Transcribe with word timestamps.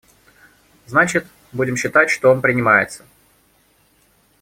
Значит, 0.87 1.27
будем 1.51 1.77
считать, 1.77 2.09
что 2.09 2.31
он 2.31 2.41
принимается. 2.41 3.05